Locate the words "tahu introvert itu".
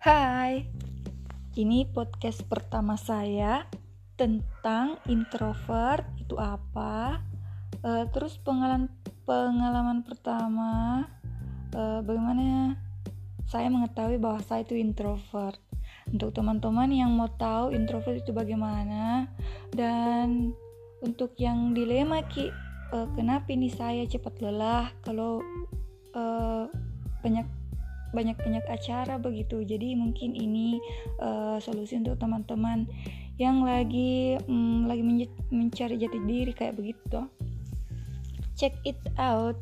17.36-18.32